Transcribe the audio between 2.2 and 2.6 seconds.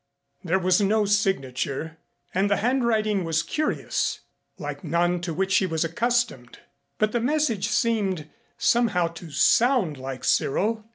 and the